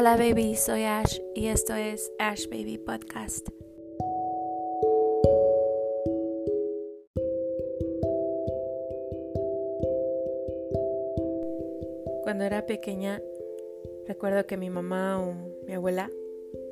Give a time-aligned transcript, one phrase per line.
[0.00, 3.48] Hola baby, soy Ash y esto es Ash Baby Podcast.
[12.22, 13.20] Cuando era pequeña,
[14.06, 15.34] recuerdo que mi mamá o
[15.66, 16.12] mi abuela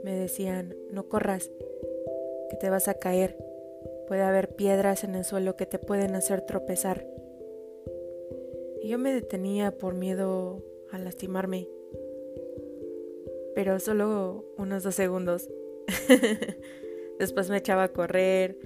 [0.04, 1.50] me decían, no corras,
[2.48, 3.36] que te vas a caer.
[4.06, 7.04] Puede haber piedras en el suelo que te pueden hacer tropezar.
[8.80, 11.66] Y yo me detenía por miedo a lastimarme
[13.56, 15.48] pero solo unos dos segundos.
[17.18, 18.58] Después me echaba a correr,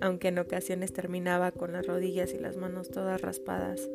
[0.00, 3.86] aunque en ocasiones terminaba con las rodillas y las manos todas raspadas.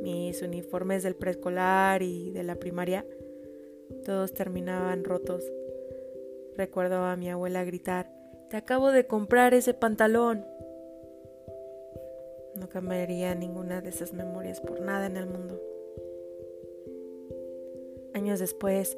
[0.00, 3.04] Mis uniformes del preescolar y de la primaria,
[4.04, 5.42] todos terminaban rotos.
[6.56, 8.12] Recuerdo a mi abuela gritar,
[8.48, 10.46] te acabo de comprar ese pantalón.
[12.54, 15.60] No cambiaría ninguna de esas memorias por nada en el mundo.
[18.14, 18.96] Años después,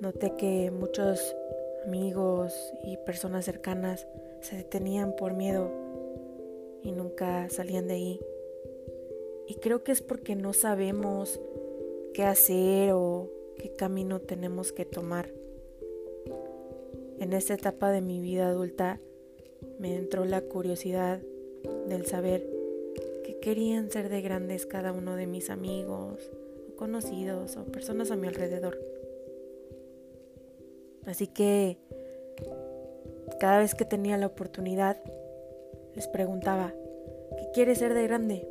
[0.00, 1.34] Noté que muchos
[1.86, 2.52] amigos
[2.84, 4.06] y personas cercanas
[4.40, 5.70] se detenían por miedo
[6.82, 8.20] y nunca salían de ahí.
[9.48, 11.40] Y creo que es porque no sabemos
[12.12, 15.30] qué hacer o qué camino tenemos que tomar.
[17.18, 19.00] En esta etapa de mi vida adulta
[19.78, 21.20] me entró la curiosidad
[21.88, 22.46] del saber
[23.24, 26.30] qué querían ser de grandes cada uno de mis amigos
[26.70, 28.95] o conocidos o personas a mi alrededor.
[31.06, 31.78] Así que
[33.38, 34.98] cada vez que tenía la oportunidad,
[35.94, 36.74] les preguntaba,
[37.38, 38.48] ¿qué quieres ser de grande?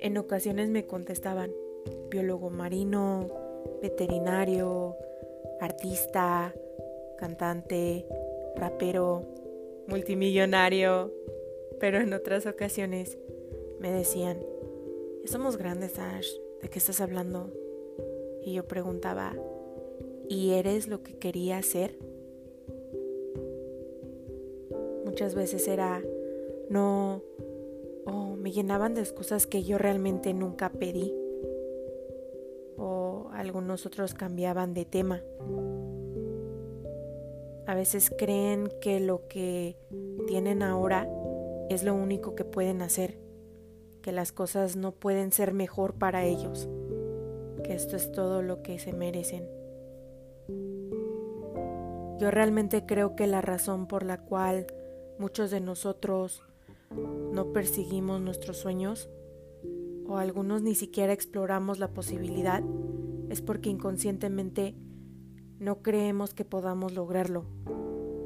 [0.00, 1.52] En ocasiones me contestaban,
[2.10, 3.28] biólogo marino,
[3.80, 4.96] veterinario,
[5.60, 6.52] artista,
[7.16, 8.06] cantante,
[8.56, 9.24] rapero,
[9.86, 11.12] multimillonario,
[11.80, 13.18] pero en otras ocasiones
[13.78, 14.38] me decían,
[15.22, 16.28] ya somos grandes, Ash,
[16.60, 17.50] ¿de qué estás hablando?
[18.42, 19.34] Y yo preguntaba,
[20.28, 21.98] y eres lo que quería ser.
[25.04, 26.02] Muchas veces era
[26.68, 27.22] no
[28.06, 31.14] o me llenaban de excusas que yo realmente nunca pedí
[32.76, 35.22] o algunos otros cambiaban de tema.
[37.66, 39.76] A veces creen que lo que
[40.26, 41.08] tienen ahora
[41.70, 43.18] es lo único que pueden hacer,
[44.02, 46.68] que las cosas no pueden ser mejor para ellos,
[47.62, 49.48] que esto es todo lo que se merecen.
[52.18, 54.66] Yo realmente creo que la razón por la cual
[55.18, 56.42] muchos de nosotros
[57.32, 59.08] no perseguimos nuestros sueños
[60.06, 62.62] o algunos ni siquiera exploramos la posibilidad
[63.30, 64.74] es porque inconscientemente
[65.58, 67.46] no creemos que podamos lograrlo.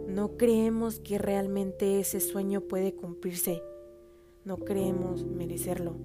[0.07, 3.63] No creemos que realmente ese sueño puede cumplirse.
[4.45, 5.97] No creemos merecerlo.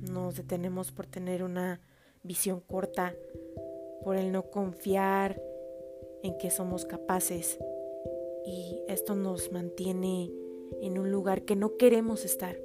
[0.00, 1.80] Nos detenemos por tener una
[2.22, 3.14] visión corta
[4.04, 5.40] por el no confiar
[6.22, 7.58] en que somos capaces
[8.44, 10.32] y esto nos mantiene
[10.80, 12.56] en un lugar que no queremos estar.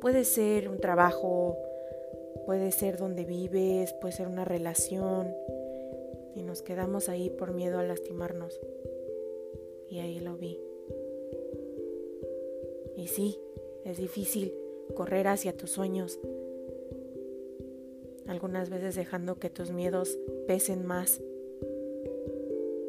[0.00, 1.56] Puede ser un trabajo,
[2.46, 5.34] puede ser donde vives, puede ser una relación
[6.36, 8.60] y nos quedamos ahí por miedo a lastimarnos.
[9.90, 10.58] Y ahí lo vi.
[12.96, 13.40] Y sí,
[13.84, 14.54] es difícil
[14.94, 16.18] correr hacia tus sueños,
[18.26, 21.20] algunas veces dejando que tus miedos pesen más.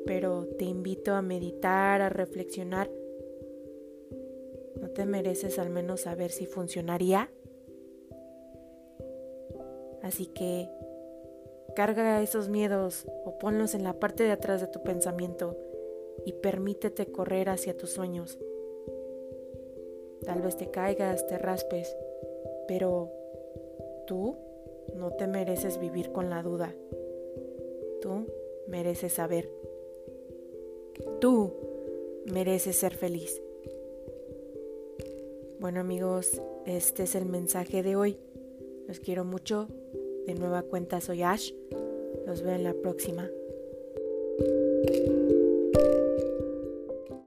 [0.05, 2.89] Pero te invito a meditar, a reflexionar.
[4.79, 7.29] ¿No te mereces al menos saber si funcionaría?
[10.01, 10.69] Así que
[11.75, 15.55] carga esos miedos o ponlos en la parte de atrás de tu pensamiento
[16.25, 18.37] y permítete correr hacia tus sueños.
[20.23, 21.95] Tal vez te caigas, te raspes,
[22.67, 23.11] pero
[24.05, 24.35] tú
[24.95, 26.75] no te mereces vivir con la duda.
[28.01, 28.25] Tú
[28.67, 29.58] mereces saber.
[31.19, 31.53] Tú
[32.25, 33.41] mereces ser feliz.
[35.59, 38.17] Bueno amigos, este es el mensaje de hoy.
[38.87, 39.67] Los quiero mucho.
[40.25, 41.51] De nueva cuenta soy Ash.
[42.25, 43.29] Los veo en la próxima.